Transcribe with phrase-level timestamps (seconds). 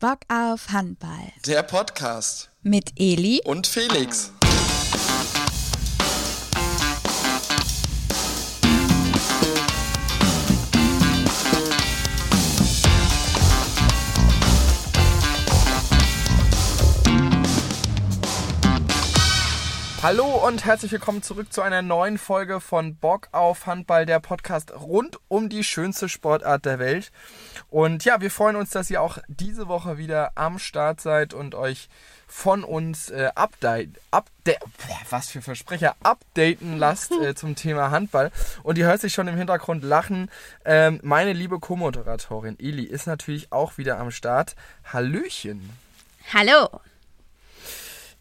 [0.00, 1.32] Bock auf Handball.
[1.44, 4.32] Der Podcast Mit Eli und Felix.
[20.00, 24.72] Hallo und herzlich willkommen zurück zu einer neuen Folge von Bock auf Handball, der Podcast
[24.72, 27.10] rund um die schönste Sportart der Welt.
[27.68, 31.56] Und ja, wir freuen uns, dass ihr auch diese Woche wieder am Start seid und
[31.56, 31.88] euch
[32.28, 33.90] von uns äh, update,
[35.10, 38.30] was für Versprecher, updaten lasst äh, zum Thema Handball.
[38.62, 40.30] Und ihr hört sich schon im Hintergrund lachen.
[40.64, 44.54] Ähm, meine liebe Co-Moderatorin Eli ist natürlich auch wieder am Start.
[44.84, 45.70] Hallöchen.
[46.32, 46.68] Hallo.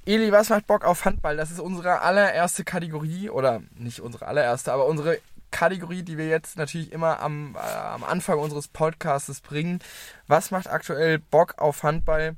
[0.08, 1.36] Eli, was macht Bock auf Handball?
[1.36, 5.20] Das ist unsere allererste Kategorie, oder nicht unsere allererste, aber unsere
[5.52, 9.80] Kategorie, die wir jetzt natürlich immer am, äh, am Anfang unseres Podcasts bringen.
[10.26, 12.38] Was macht aktuell Bock auf Handball?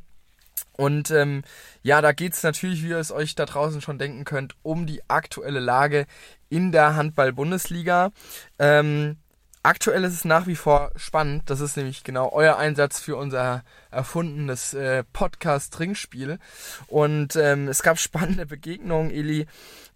[0.78, 1.44] Und ähm,
[1.84, 4.88] ja, da geht es natürlich, wie ihr es euch da draußen schon denken könnt, um
[4.88, 6.08] die aktuelle Lage
[6.50, 8.10] in der Handball-Bundesliga.
[8.58, 9.18] Ähm,
[9.64, 11.50] aktuell ist es nach wie vor spannend.
[11.50, 16.40] Das ist nämlich genau euer Einsatz für unser erfundenes äh, Podcast-Trinkspiel.
[16.88, 19.48] Und ähm, es gab spannende Begegnungen, Eli.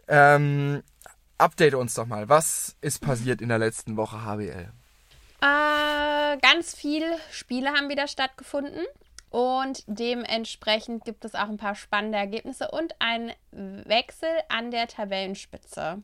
[0.08, 0.83] Ähm,
[1.38, 2.30] update uns doch mal.
[2.30, 4.72] Was ist passiert in der letzten Woche HBL?
[5.42, 8.86] Äh, ganz viele Spiele haben wieder stattgefunden.
[9.30, 16.03] Und dementsprechend gibt es auch ein paar spannende Ergebnisse und einen Wechsel an der Tabellenspitze.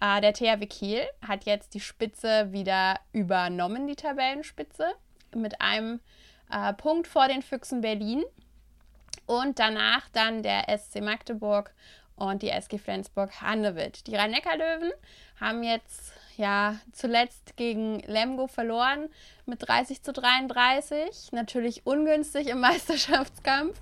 [0.00, 4.94] Äh, der THW Kiel hat jetzt die Spitze wieder übernommen, die Tabellenspitze,
[5.34, 6.00] mit einem
[6.50, 8.24] äh, Punkt vor den Füchsen Berlin.
[9.26, 11.74] Und danach dann der SC Magdeburg
[12.16, 14.06] und die SG Flensburg-Handewitt.
[14.06, 14.90] Die Rhein-Neckar-Löwen
[15.40, 19.08] haben jetzt ja zuletzt gegen Lemgo verloren
[19.46, 21.32] mit 30 zu 33.
[21.32, 23.80] Natürlich ungünstig im Meisterschaftskampf.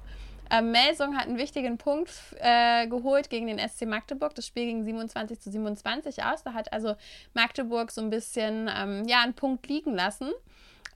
[0.51, 4.35] Äh, Melsung hat einen wichtigen Punkt äh, geholt gegen den SC Magdeburg.
[4.35, 6.43] Das Spiel ging 27 zu 27 aus.
[6.43, 6.95] Da hat also
[7.35, 10.33] Magdeburg so ein bisschen ähm, ja, einen Punkt liegen lassen.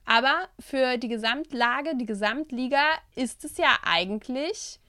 [0.05, 2.83] Aber für die Gesamtlage, die Gesamtliga
[3.15, 4.79] ist es ja eigentlich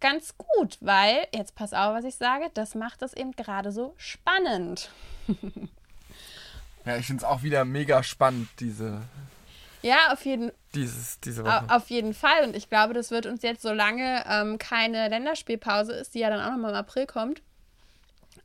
[0.00, 3.94] ganz gut, weil, jetzt pass auf, was ich sage, das macht das eben gerade so
[3.96, 4.90] spannend.
[6.84, 9.02] ja, ich finde es auch wieder mega spannend, diese
[9.82, 11.64] ja, auf jeden, Dieses, diese Woche.
[11.68, 12.44] Auf jeden Fall.
[12.44, 16.40] Und ich glaube, das wird uns jetzt, solange ähm, keine Länderspielpause ist, die ja dann
[16.40, 17.42] auch nochmal im April kommt,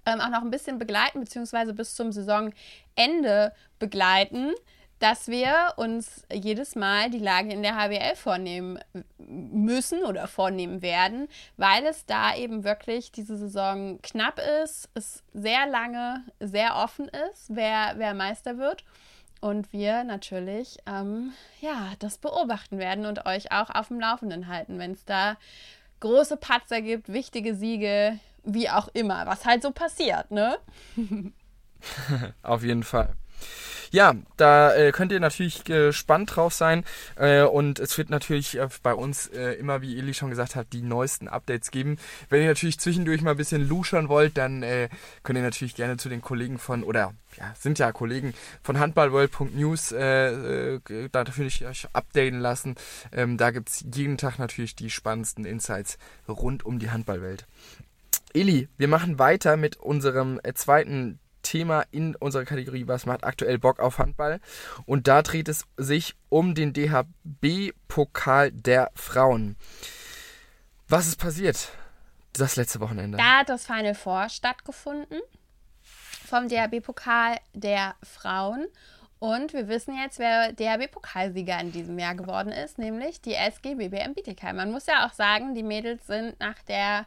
[0.06, 4.54] ähm, auch noch ein bisschen begleiten, beziehungsweise bis zum Saisonende begleiten,
[5.00, 8.80] dass wir uns jedes Mal die Lage in der HBL vornehmen
[9.18, 11.28] müssen oder vornehmen werden,
[11.58, 17.48] weil es da eben wirklich diese Saison knapp ist, es sehr lange sehr offen ist,
[17.50, 18.86] wer, wer Meister wird
[19.44, 24.80] und wir natürlich ähm, ja, das beobachten werden und euch auch auf dem Laufenden halten,
[24.80, 25.36] wenn es da
[26.00, 30.58] große Patzer gibt, wichtige Siege, wie auch immer, was halt so passiert, ne?
[32.42, 33.16] auf jeden Fall.
[33.94, 36.84] Ja, da äh, könnt ihr natürlich gespannt drauf sein.
[37.16, 40.74] Äh, und es wird natürlich äh, bei uns äh, immer, wie Eli schon gesagt hat,
[40.74, 42.00] die neuesten Updates geben.
[42.28, 44.90] Wenn ihr natürlich zwischendurch mal ein bisschen luschern wollt, dann äh,
[45.22, 48.34] könnt ihr natürlich gerne zu den Kollegen von, oder ja, sind ja Kollegen
[48.64, 50.80] von handballworld.news äh, äh,
[51.12, 52.74] da natürlich euch updaten lassen.
[53.12, 57.46] Ähm, da gibt es jeden Tag natürlich die spannendsten Insights rund um die Handballwelt.
[58.34, 61.20] Eli, wir machen weiter mit unserem äh, zweiten
[61.54, 64.40] Thema in unserer Kategorie Was macht aktuell Bock auf Handball?
[64.88, 69.56] Und da dreht es sich um den DHB-Pokal der Frauen.
[70.88, 71.70] Was ist passiert
[72.34, 73.20] das letzte Wochenende?
[73.20, 75.22] Da hat das Final Four stattgefunden
[76.26, 78.66] vom DHB-Pokal der Frauen.
[79.20, 84.16] Und wir wissen jetzt, wer DHB-Pokalsieger in diesem Jahr geworden ist, nämlich die SG BBM
[84.16, 84.56] Bietigheim.
[84.56, 87.06] Man muss ja auch sagen, die Mädels sind nach der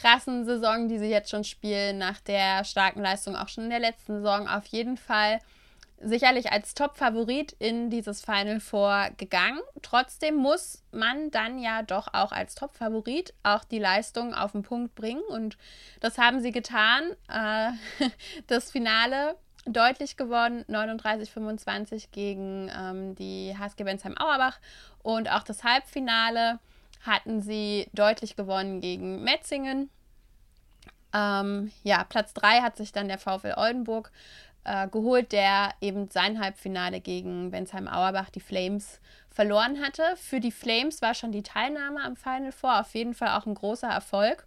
[0.00, 3.80] krassen Saison, die sie jetzt schon spielen, nach der starken Leistung auch schon in der
[3.80, 5.40] letzten Saison auf jeden Fall
[6.02, 9.60] sicherlich als Top-Favorit in dieses Final Four gegangen.
[9.82, 14.94] Trotzdem muss man dann ja doch auch als Top-Favorit auch die Leistung auf den Punkt
[14.94, 15.58] bringen und
[16.00, 17.10] das haben sie getan.
[17.28, 17.72] Äh,
[18.46, 19.36] das Finale
[19.66, 24.58] deutlich gewonnen, 39-25 gegen ähm, die HSG Bensheim-Auerbach
[25.02, 26.58] und auch das Halbfinale
[27.00, 29.90] hatten sie deutlich gewonnen gegen Metzingen.
[31.12, 34.12] Ähm, ja, Platz 3 hat sich dann der VfL Oldenburg
[34.64, 39.00] äh, geholt, der eben sein Halbfinale gegen Bensheim-Auerbach, die Flames,
[39.30, 40.02] verloren hatte.
[40.16, 43.54] Für die Flames war schon die Teilnahme am Final Four auf jeden Fall auch ein
[43.54, 44.46] großer Erfolg.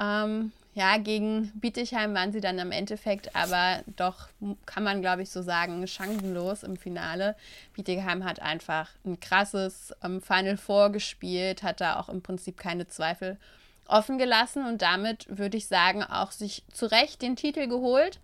[0.00, 4.28] Ähm, ja, gegen Bietigheim waren sie dann im Endeffekt aber doch,
[4.64, 7.36] kann man glaube ich so sagen, chancenlos im Finale.
[7.74, 12.88] Bietigheim hat einfach ein krasses ähm, Final Four gespielt, hat da auch im Prinzip keine
[12.88, 13.38] Zweifel
[13.86, 18.18] offen gelassen und damit würde ich sagen auch sich zu Recht den Titel geholt.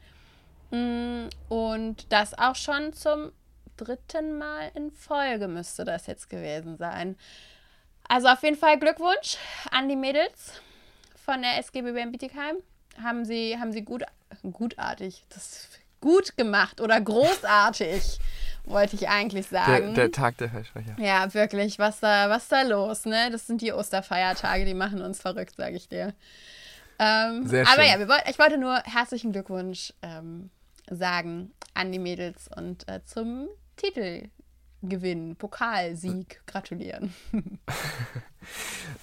[0.70, 3.32] Mm, und das auch schon zum
[3.76, 7.16] dritten Mal in Folge müsste das jetzt gewesen sein.
[8.08, 9.36] Also auf jeden Fall Glückwunsch
[9.70, 10.62] an die Mädels
[11.28, 12.56] von der SGBB in Bietigheim.
[13.02, 14.02] Haben sie, haben sie gut,
[14.50, 15.68] gutartig, das
[16.00, 18.18] gut gemacht oder großartig,
[18.64, 19.94] wollte ich eigentlich sagen.
[19.94, 20.96] Der, der Tag der Versprecher.
[20.98, 23.28] Ja, wirklich, was da, was da los, ne?
[23.30, 26.14] Das sind die Osterfeiertage, die machen uns verrückt, sage ich dir.
[26.98, 27.74] Ähm, Sehr schön.
[27.74, 30.48] aber ja, wir wollt, ich wollte nur herzlichen Glückwunsch ähm,
[30.90, 33.48] sagen an die Mädels und äh, zum
[34.80, 37.14] Titelgewinn, Pokalsieg gratulieren.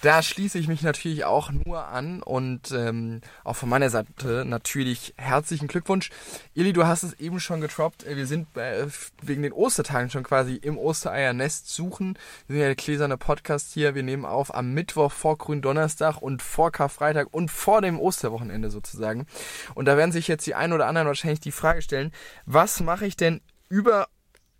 [0.02, 5.14] Da schließe ich mich natürlich auch nur an und ähm, auch von meiner Seite natürlich
[5.16, 6.10] herzlichen Glückwunsch.
[6.54, 8.04] Ili, du hast es eben schon getroppt.
[8.04, 8.86] äh, Wir sind äh,
[9.22, 12.18] wegen den Ostertagen schon quasi im Ostereiernest suchen.
[12.46, 13.94] Wir sind ja der gläserne Podcast hier.
[13.94, 19.26] Wir nehmen auf am Mittwoch vor Gründonnerstag und vor Karfreitag und vor dem Osterwochenende sozusagen.
[19.74, 22.12] Und da werden sich jetzt die einen oder anderen wahrscheinlich die Frage stellen,
[22.46, 24.08] was mache ich denn über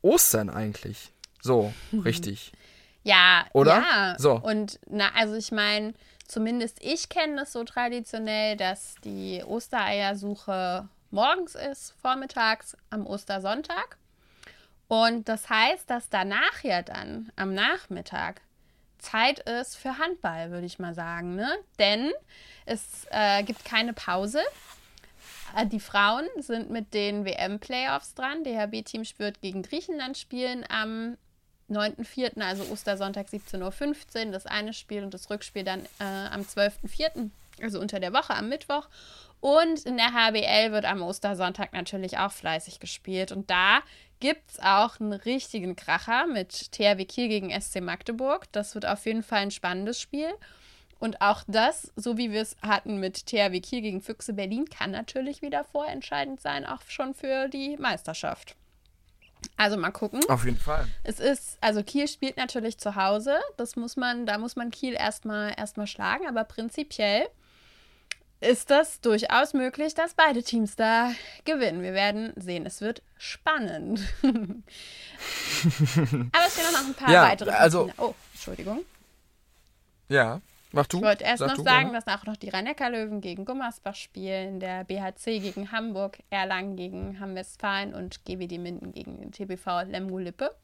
[0.07, 1.13] Ostern eigentlich?
[1.43, 1.73] So,
[2.05, 2.53] richtig.
[3.03, 3.79] Ja, Oder?
[3.79, 4.15] Ja.
[4.19, 4.35] So.
[4.35, 5.95] Und na, also ich meine,
[6.27, 13.97] zumindest ich kenne das so traditionell, dass die Ostereiersuche morgens ist, vormittags am Ostersonntag.
[14.89, 18.41] Und das heißt, dass danach ja dann am Nachmittag
[18.99, 21.35] Zeit ist für Handball, würde ich mal sagen.
[21.35, 21.49] Ne?
[21.79, 22.13] Denn
[22.65, 24.41] es äh, gibt keine Pause.
[25.57, 28.45] Äh, Die Frauen sind mit den WM-Playoffs dran.
[28.45, 31.17] DHB-Team wird gegen Griechenland spielen am
[31.71, 37.31] 9.4., also Ostersonntag 17.15 Uhr, das eine Spiel und das Rückspiel dann äh, am 12.4.,
[37.61, 38.89] also unter der Woche am Mittwoch.
[39.41, 43.33] Und in der HBL wird am Ostersonntag natürlich auch fleißig gespielt.
[43.33, 43.81] Und da
[44.21, 48.51] gibt es auch einen richtigen Kracher mit THW Kiel gegen SC Magdeburg.
[48.53, 50.29] Das wird auf jeden Fall ein spannendes Spiel.
[50.99, 54.91] Und auch das, so wie wir es hatten mit THW Kiel gegen Füchse Berlin, kann
[54.91, 58.57] natürlich wieder vorentscheidend sein, auch schon für die Meisterschaft.
[59.59, 60.21] Also mal gucken.
[60.29, 60.89] Auf jeden Fall.
[61.05, 63.37] Es ist, also Kiel spielt natürlich zu Hause.
[63.57, 67.29] Das muss man, da muss man Kiel erstmal erstmal schlagen, aber prinzipiell
[68.41, 71.11] ist das durchaus möglich, dass beide Teams da
[71.45, 71.83] gewinnen.
[71.83, 72.67] Wir werden sehen.
[72.67, 74.01] Es wird spannend.
[74.23, 74.33] aber
[76.47, 78.05] es stehen noch ein paar Ja, weitere also- Partien.
[78.05, 78.81] Oh, Entschuldigung.
[80.09, 80.41] Ja,
[80.77, 80.99] mach du.
[80.99, 82.05] Ich wollte erst Sag noch du sagen, gerne.
[82.05, 87.95] dass auch noch die Rhein-Neckar-Löwen gegen Gummersbach spielen, der BHC gegen Hamburg, Erlangen gegen Hamm-Westfalen
[87.95, 90.55] und GWD Minden gegen den TBV Lemgo-Lippe.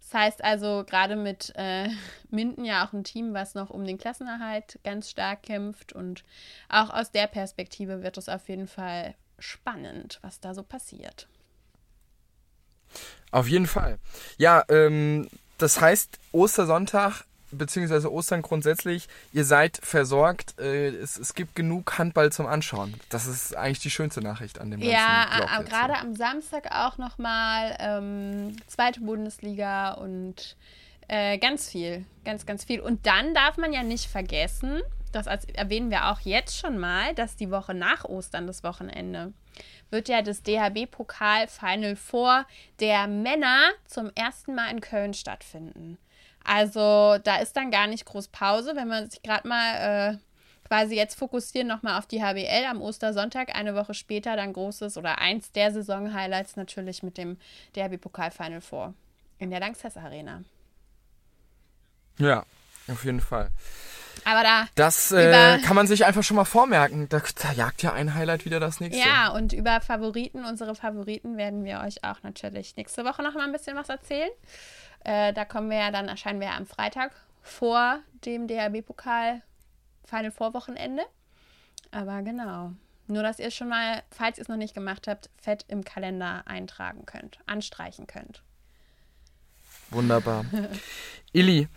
[0.00, 1.88] Das heißt also, gerade mit äh,
[2.30, 5.92] Minden ja auch ein Team, was noch um den Klassenerhalt ganz stark kämpft.
[5.94, 6.24] Und
[6.68, 11.28] auch aus der Perspektive wird es auf jeden Fall spannend, was da so passiert.
[13.30, 13.98] Auf jeden Fall.
[14.36, 15.28] Ja, ähm,
[15.58, 22.32] das heißt, Ostersonntag beziehungsweise Ostern grundsätzlich, ihr seid versorgt, äh, es, es gibt genug Handball
[22.32, 22.94] zum Anschauen.
[23.08, 27.76] Das ist eigentlich die schönste Nachricht an dem ganzen Ja, gerade am Samstag auch nochmal
[27.80, 30.56] ähm, zweite Bundesliga und
[31.08, 32.80] äh, ganz viel, ganz, ganz viel.
[32.80, 34.80] Und dann darf man ja nicht vergessen,
[35.12, 39.32] das erwähnen wir auch jetzt schon mal, dass die Woche nach Ostern, das Wochenende,
[39.90, 42.46] wird ja das DHB-Pokal Final Four
[42.78, 45.98] der Männer zum ersten Mal in Köln stattfinden.
[46.44, 50.18] Also da ist dann gar nicht groß Pause, wenn man sich gerade mal äh,
[50.66, 55.18] quasi jetzt fokussieren nochmal auf die HBL am Ostersonntag, eine Woche später dann großes oder
[55.18, 57.38] eins der Saison-Highlights natürlich mit dem
[57.76, 58.94] DHB-Pokal Final Four
[59.38, 60.42] in der Lanxess Arena.
[62.18, 62.44] Ja,
[62.88, 63.50] auf jeden Fall.
[64.24, 67.08] Aber da Das äh, kann man sich einfach schon mal vormerken.
[67.08, 69.02] Da, da jagt ja ein Highlight wieder das nächste.
[69.02, 73.44] Ja, und über Favoriten, unsere Favoriten, werden wir euch auch natürlich nächste Woche noch mal
[73.44, 74.30] ein bisschen was erzählen.
[75.04, 77.12] Äh, da kommen wir ja dann, erscheinen wir ja am Freitag
[77.42, 79.42] vor dem DHB-Pokal
[80.04, 81.02] Final Vorwochenende.
[81.90, 82.72] Aber genau.
[83.06, 86.42] Nur, dass ihr schon mal, falls ihr es noch nicht gemacht habt, fett im Kalender
[86.46, 88.42] eintragen könnt, anstreichen könnt.
[89.90, 90.44] Wunderbar.
[91.32, 91.68] Illy,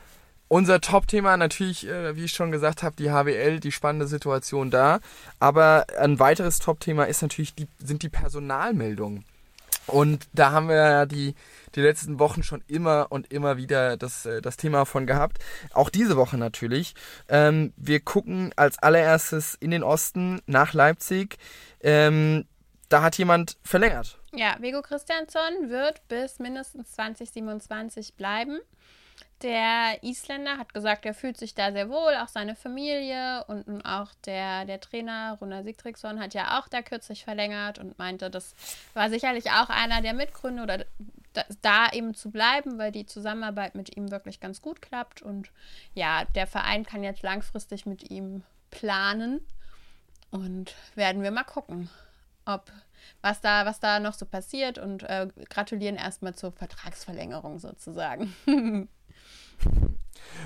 [0.53, 4.99] unser Top-Thema natürlich, äh, wie ich schon gesagt habe, die HWL, die spannende Situation da.
[5.39, 9.25] Aber ein weiteres Top-Thema ist natürlich die, sind die Personalmeldungen.
[9.87, 11.33] Und da haben wir ja die,
[11.73, 15.39] die letzten Wochen schon immer und immer wieder das, äh, das Thema von gehabt.
[15.73, 16.93] Auch diese Woche natürlich.
[17.29, 21.37] Ähm, wir gucken als allererstes in den Osten nach Leipzig.
[21.81, 22.45] Ähm,
[22.89, 24.19] da hat jemand verlängert.
[24.35, 28.59] Ja, Vego Christiansson wird bis mindestens 2027 bleiben.
[29.43, 34.13] Der Isländer hat gesagt, er fühlt sich da sehr wohl, auch seine Familie und auch
[34.25, 38.55] der, der Trainer Runa Sigtriksson hat ja auch da kürzlich verlängert und meinte, das
[38.93, 40.85] war sicherlich auch einer der Mitgründe oder
[41.33, 45.51] da, da eben zu bleiben, weil die Zusammenarbeit mit ihm wirklich ganz gut klappt und
[45.93, 49.41] ja, der Verein kann jetzt langfristig mit ihm planen
[50.31, 51.89] und werden wir mal gucken,
[52.45, 52.71] ob
[53.21, 58.33] was da, was da noch so passiert und äh, gratulieren erstmal zur Vertragsverlängerung sozusagen.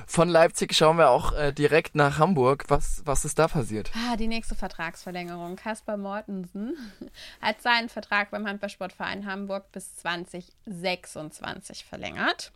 [0.09, 2.63] Von Leipzig schauen wir auch äh, direkt nach Hamburg.
[2.69, 3.91] Was, was ist da passiert?
[3.93, 5.57] Ah, die nächste Vertragsverlängerung.
[5.57, 6.77] Kaspar Mortensen
[7.41, 12.53] hat seinen Vertrag beim Handballsportverein Hamburg bis 2026 verlängert.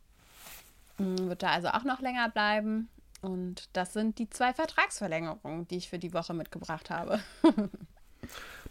[0.97, 2.87] Hm, wird da also auch noch länger bleiben.
[3.21, 7.19] Und das sind die zwei Vertragsverlängerungen, die ich für die Woche mitgebracht habe.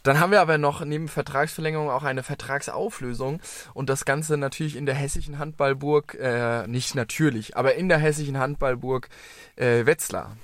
[0.02, 3.40] Dann haben wir aber noch neben Vertragsverlängerung auch eine Vertragsauflösung
[3.74, 8.38] und das Ganze natürlich in der hessischen Handballburg, äh, nicht natürlich, aber in der hessischen
[8.38, 9.08] Handballburg
[9.56, 10.36] äh, Wetzlar.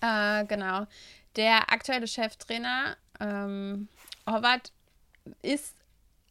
[0.00, 0.86] Äh, genau.
[1.36, 3.88] Der aktuelle Cheftrainer ähm,
[4.26, 4.72] Horvath
[5.42, 5.74] ist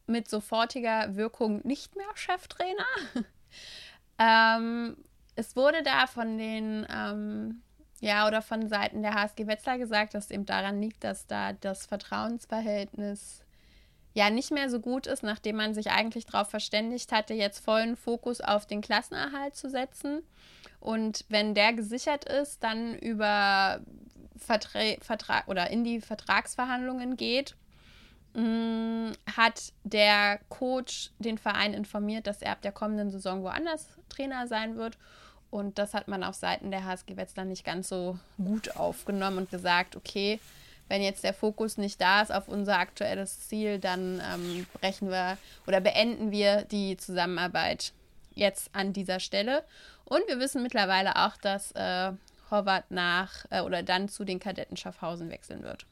[0.06, 2.86] mit sofortiger Wirkung nicht mehr Cheftrainer.
[4.18, 4.96] ähm,
[5.34, 7.62] es wurde da von den ähm,
[8.00, 11.86] ja, oder von Seiten der HSG Wetzlar gesagt, dass eben daran liegt, dass da das
[11.86, 13.42] Vertrauensverhältnis
[14.12, 17.96] ja nicht mehr so gut ist, nachdem man sich eigentlich darauf verständigt hatte, jetzt vollen
[17.96, 20.22] Fokus auf den Klassenerhalt zu setzen.
[20.80, 23.80] Und wenn der gesichert ist, dann über
[24.38, 27.56] Vertra Vertrag oder in die Vertragsverhandlungen geht,
[28.34, 33.98] mh, mm, hat der Coach den Verein informiert, dass er ab der kommenden Saison woanders
[34.08, 34.96] Trainer sein wird.
[35.50, 39.50] Und das hat man auf Seiten der HSG Wetzlar nicht ganz so gut aufgenommen und
[39.50, 40.40] gesagt, okay,
[40.88, 45.36] wenn jetzt der Fokus nicht da ist auf unser aktuelles Ziel, dann ähm, brechen wir
[45.66, 47.92] oder beenden wir die Zusammenarbeit
[48.34, 49.64] jetzt an dieser Stelle.
[50.04, 52.12] Und wir wissen mittlerweile auch, dass äh,
[52.50, 55.86] Horvath nach äh, oder dann zu den Kadetten Schaffhausen wechseln wird.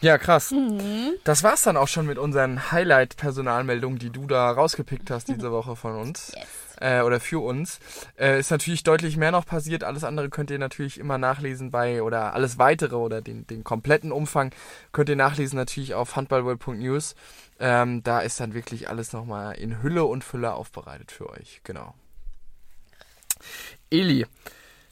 [0.00, 0.50] Ja, krass.
[0.50, 1.14] Mhm.
[1.24, 5.76] Das war's dann auch schon mit unseren Highlight-Personalmeldungen, die du da rausgepickt hast diese Woche
[5.76, 6.32] von uns.
[6.36, 7.80] Yes äh, oder für uns.
[8.18, 9.84] Äh, ist natürlich deutlich mehr noch passiert.
[9.84, 14.12] Alles andere könnt ihr natürlich immer nachlesen bei, oder alles weitere oder den, den kompletten
[14.12, 14.52] Umfang
[14.92, 17.14] könnt ihr nachlesen natürlich auf handballworld.news.
[17.58, 21.60] Ähm, da ist dann wirklich alles nochmal in Hülle und Fülle aufbereitet für euch.
[21.64, 21.94] Genau.
[23.90, 24.26] Eli,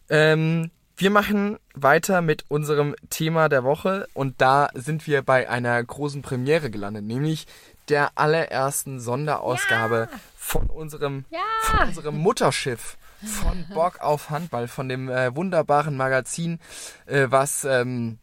[0.09, 5.83] ähm, wir machen weiter mit unserem Thema der Woche und da sind wir bei einer
[5.83, 7.47] großen Premiere gelandet, nämlich
[7.89, 10.19] der allerersten Sonderausgabe ja.
[10.37, 11.41] von, unserem, ja.
[11.63, 16.61] von unserem Mutterschiff von Bock auf Handball, von dem äh, wunderbaren Magazin,
[17.07, 18.19] äh, was ähm,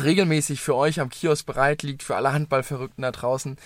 [0.00, 3.56] regelmäßig für euch am Kiosk bereit liegt, für alle Handballverrückten da draußen.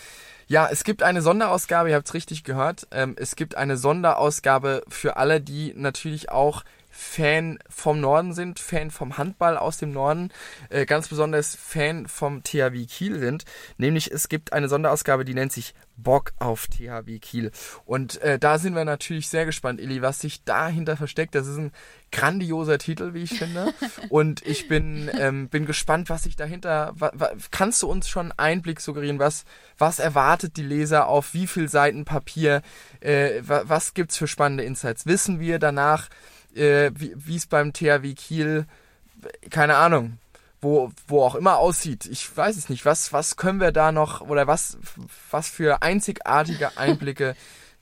[0.49, 2.87] Ja, es gibt eine Sonderausgabe, ihr habt es richtig gehört.
[2.93, 6.63] Ähm, es gibt eine Sonderausgabe für alle, die natürlich auch
[6.97, 10.31] Fan vom Norden sind, Fan vom Handball aus dem Norden,
[10.71, 13.45] äh, ganz besonders Fan vom THW Kiel sind.
[13.77, 17.51] Nämlich es gibt eine Sonderausgabe, die nennt sich Bock auf THW Kiel.
[17.85, 21.35] Und äh, da sind wir natürlich sehr gespannt, Eli, was sich dahinter versteckt.
[21.35, 21.73] Das ist ein
[22.13, 23.75] grandioser Titel, wie ich finde.
[24.09, 26.93] Und ich bin, ähm, bin gespannt, was sich dahinter.
[26.97, 29.45] Wa, wa, kannst du uns schon Einblick suggerieren, was,
[29.77, 32.63] was erwartet die Leser auf wie viel Seiten Papier?
[33.01, 35.05] Äh, wa, was gibt's für spannende Insights?
[35.05, 36.09] Wissen wir danach,
[36.57, 38.67] äh, wie es beim THW Kiel,
[39.51, 40.19] keine Ahnung,
[40.61, 42.07] wo, wo auch immer aussieht.
[42.07, 42.85] Ich weiß es nicht.
[42.85, 44.79] Was, was können wir da noch oder was,
[45.31, 47.37] was für einzigartige Einblicke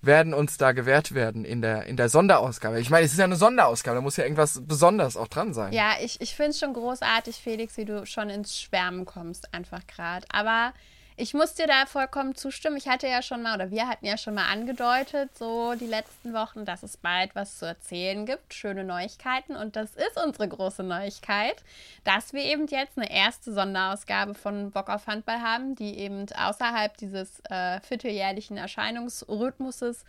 [0.06, 2.78] werden uns da gewährt werden in der, in der Sonderausgabe.
[2.78, 5.72] Ich meine, es ist ja eine Sonderausgabe, da muss ja irgendwas Besonderes auch dran sein.
[5.72, 9.86] Ja, ich, ich finde es schon großartig, Felix, wie du schon ins Schwärmen kommst, einfach
[9.86, 10.26] gerade.
[10.30, 10.74] Aber
[11.16, 12.76] ich muss dir da vollkommen zustimmen.
[12.76, 16.32] Ich hatte ja schon mal, oder wir hatten ja schon mal angedeutet, so die letzten
[16.34, 18.52] Wochen, dass es bald was zu erzählen gibt.
[18.52, 19.54] Schöne Neuigkeiten.
[19.54, 21.62] Und das ist unsere große Neuigkeit,
[22.02, 26.96] dass wir eben jetzt eine erste Sonderausgabe von Bock auf Handball haben, die eben außerhalb
[26.96, 30.04] dieses äh, vierteljährlichen Erscheinungsrhythmuses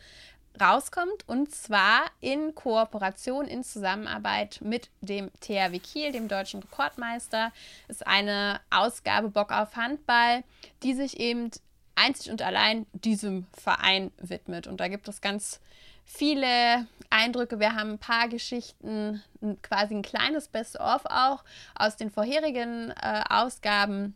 [0.59, 7.51] rauskommt und zwar in Kooperation, in Zusammenarbeit mit dem THW Kiel, dem deutschen Rekordmeister.
[7.87, 10.43] Ist eine Ausgabe Bock auf Handball,
[10.83, 11.51] die sich eben
[11.95, 14.67] einzig und allein diesem Verein widmet.
[14.67, 15.59] Und da gibt es ganz
[16.05, 17.59] viele Eindrücke.
[17.59, 19.23] Wir haben ein paar Geschichten,
[19.61, 21.43] quasi ein kleines Best-of auch
[21.73, 24.15] aus den vorherigen äh, Ausgaben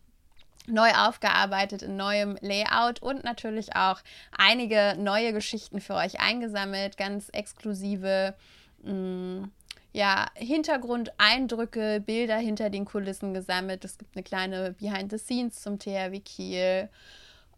[0.69, 3.99] neu aufgearbeitet in neuem Layout und natürlich auch
[4.37, 8.35] einige neue Geschichten für euch eingesammelt, ganz exklusive
[8.83, 9.51] mh, mm,
[9.91, 13.83] ja, Hintergrundeindrücke, Bilder hinter den Kulissen gesammelt.
[13.83, 16.89] Es gibt eine kleine Behind the Scenes zum THW Kiel.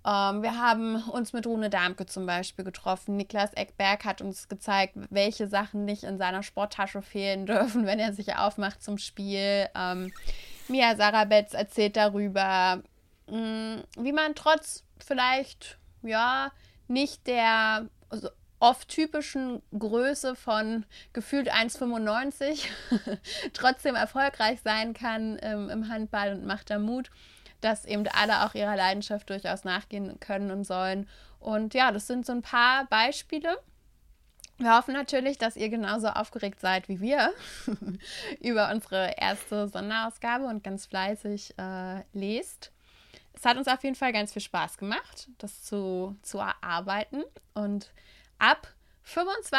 [0.06, 3.18] Ähm, wir haben uns mit Rune Darmke zum Beispiel getroffen.
[3.18, 8.14] Niklas Eckberg hat uns gezeigt, welche Sachen nicht in seiner Sporttasche fehlen dürfen, wenn er
[8.14, 9.68] sich aufmacht zum Spiel.
[9.76, 10.12] Ähm,
[10.68, 12.82] Mia Sarabetz erzählt darüber,
[13.32, 16.52] wie man trotz vielleicht, ja,
[16.88, 22.68] nicht der also oft typischen Größe von gefühlt 1,95
[23.54, 27.10] trotzdem erfolgreich sein kann ähm, im Handball und macht da Mut,
[27.62, 31.08] dass eben alle auch ihrer Leidenschaft durchaus nachgehen können und sollen.
[31.40, 33.58] Und ja, das sind so ein paar Beispiele.
[34.58, 37.34] Wir hoffen natürlich, dass ihr genauso aufgeregt seid wie wir
[38.40, 42.72] über unsere erste Sonderausgabe und ganz fleißig äh, lest.
[43.42, 47.24] Es hat uns auf jeden Fall ganz viel Spaß gemacht, das zu, zu erarbeiten.
[47.56, 47.92] Und
[48.38, 48.68] ab
[49.02, 49.58] 25.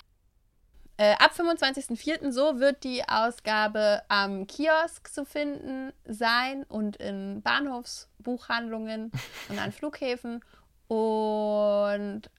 [0.98, 2.30] Äh, ab 25.04.
[2.30, 9.10] so wird die Ausgabe am Kiosk zu finden sein und in Bahnhofsbuchhandlungen
[9.48, 10.44] und an Flughäfen
[10.86, 12.30] und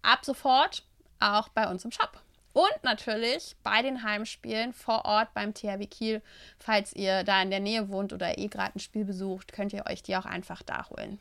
[0.00, 0.86] ab sofort
[1.18, 2.22] auch bei uns im Shop.
[2.52, 6.22] Und natürlich bei den Heimspielen vor Ort beim THW Kiel.
[6.58, 9.86] Falls ihr da in der Nähe wohnt oder eh gerade ein Spiel besucht, könnt ihr
[9.86, 11.18] euch die auch einfach da holen.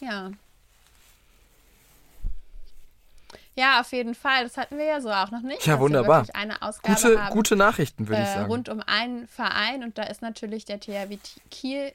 [0.00, 0.30] Ja.
[3.56, 4.44] Ja, auf jeden Fall.
[4.44, 5.66] Das hatten wir ja so auch noch nicht.
[5.66, 6.24] Ja, wunderbar.
[6.34, 8.50] eine Ausgabe gute, haben, gute Nachrichten, würde äh, ich sagen.
[8.50, 11.18] Rund um einen Verein und da ist natürlich der THW
[11.50, 11.92] Kiel.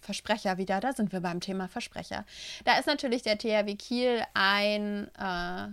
[0.00, 2.24] Versprecher wieder, da sind wir beim Thema Versprecher.
[2.64, 5.66] Da ist natürlich der THW Kiel ein äh,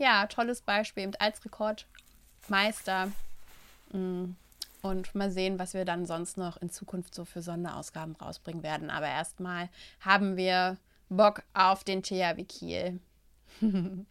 [0.00, 3.12] ja, tolles Beispiel als Rekordmeister.
[3.92, 4.32] Mm.
[4.82, 8.88] Und mal sehen, was wir dann sonst noch in Zukunft so für Sonderausgaben rausbringen werden.
[8.88, 9.68] Aber erstmal
[10.00, 10.78] haben wir
[11.10, 12.98] Bock auf den THW Kiel.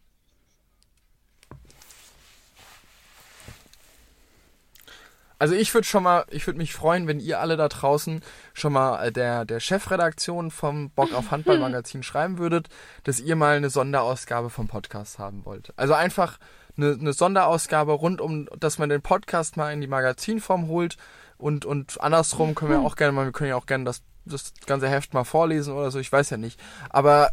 [5.40, 8.20] Also ich würde schon mal, ich würde mich freuen, wenn ihr alle da draußen
[8.52, 12.68] schon mal äh, der, der Chefredaktion vom Bock auf Handball Magazin schreiben würdet,
[13.04, 15.72] dass ihr mal eine Sonderausgabe vom Podcast haben wollt.
[15.76, 16.38] Also einfach
[16.76, 20.98] eine, eine Sonderausgabe rund um, dass man den Podcast mal in die Magazinform holt
[21.38, 24.52] und, und andersrum können wir auch gerne mal, wir können ja auch gerne das, das
[24.66, 26.60] ganze Heft mal vorlesen oder so, ich weiß ja nicht.
[26.90, 27.30] Aber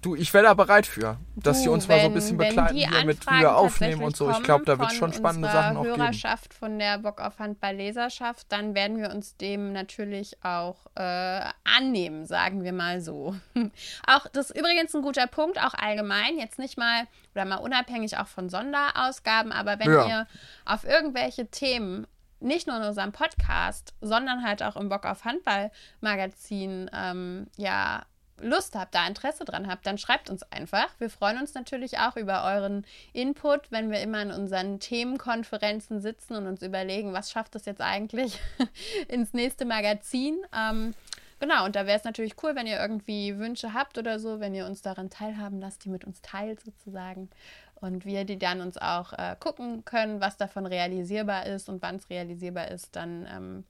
[0.00, 2.36] du, ich wäre da bereit für, dass du, sie uns wenn, mal so ein bisschen
[2.36, 4.30] begleiten hier mit wir aufnehmen und so.
[4.30, 6.58] Ich glaube, da wird schon spannende Sachen auch Hörerschaft geben.
[6.58, 12.26] von der Bock auf Handball Leserschaft, dann werden wir uns dem natürlich auch äh, annehmen,
[12.26, 13.36] sagen wir mal so.
[14.06, 18.18] auch das ist übrigens ein guter Punkt, auch allgemein, jetzt nicht mal oder mal unabhängig
[18.18, 20.06] auch von Sonderausgaben, aber wenn ja.
[20.06, 20.26] ihr
[20.64, 22.06] auf irgendwelche Themen
[22.40, 28.02] nicht nur in unserem Podcast, sondern halt auch im Bock auf Handball Magazin ähm, ja
[28.40, 30.88] Lust habt, da Interesse dran habt, dann schreibt uns einfach.
[30.98, 36.34] Wir freuen uns natürlich auch über euren Input, wenn wir immer in unseren Themenkonferenzen sitzen
[36.34, 38.40] und uns überlegen, was schafft es jetzt eigentlich
[39.08, 40.38] ins nächste Magazin.
[40.56, 40.94] Ähm,
[41.38, 44.54] genau, und da wäre es natürlich cool, wenn ihr irgendwie Wünsche habt oder so, wenn
[44.54, 47.30] ihr uns daran teilhaben lasst, die mit uns teilt sozusagen.
[47.74, 51.96] Und wir die dann uns auch äh, gucken können, was davon realisierbar ist und wann
[51.96, 53.64] es realisierbar ist, dann ähm,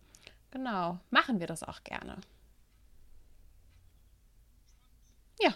[0.51, 2.17] genau, machen wir das auch gerne.
[5.41, 5.55] Ja.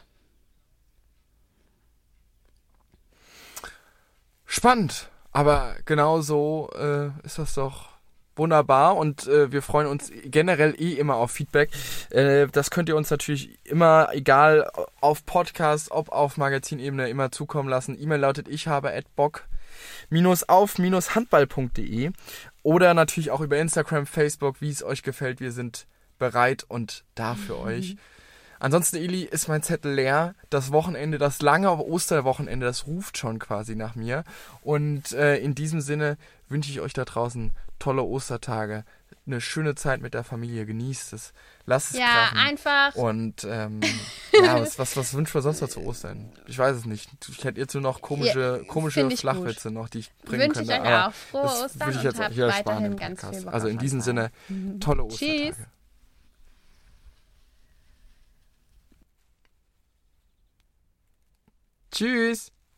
[4.45, 7.97] Spannend, aber genau so äh, ist das doch
[8.37, 11.71] wunderbar und äh, wir freuen uns generell eh immer auf Feedback.
[12.11, 17.69] Äh, das könnt ihr uns natürlich immer, egal auf Podcast, ob auf Magazinebene, immer zukommen
[17.69, 18.01] lassen.
[18.01, 19.47] E-Mail lautet ich habe bock
[20.47, 22.13] auf handball.de
[22.63, 25.41] oder natürlich auch über Instagram, Facebook, wie es euch gefällt.
[25.41, 25.87] Wir sind
[26.19, 27.61] bereit und da für mhm.
[27.61, 27.97] euch.
[28.59, 30.35] Ansonsten, Eli, ist mein Zettel leer.
[30.51, 34.25] Das Wochenende, das lange Osterwochenende, das ruft schon quasi nach mir.
[34.63, 36.17] Und äh, in diesem Sinne
[36.49, 38.85] wünsche ich euch da draußen tolle Ostertage,
[39.27, 40.65] eine schöne Zeit mit der Familie.
[40.67, 41.33] Genießt es.
[41.67, 42.39] Lasst es Ja, krachen.
[42.39, 42.95] einfach.
[42.95, 43.81] Und ähm,
[44.33, 46.31] ja, was, was, was wünscht man sonst noch zu Ostern?
[46.47, 47.11] Ich weiß es nicht.
[47.29, 50.63] Ich hätte jetzt nur noch komische, Ja, komische ich Flachwitze noch, die ich bringen Wünsche
[50.63, 50.83] ich könnte.
[50.83, 53.21] euch aber auch frohe Ostern würde ich jetzt und habt hier sparen weiterhin im ganz
[53.21, 53.49] viel Podcast.
[53.49, 54.01] Also in diesem.
[54.01, 54.31] Sinne,
[54.81, 55.51] tolle Ostertage.
[55.51, 55.57] Tschüss.
[61.97, 62.53] Tschüss.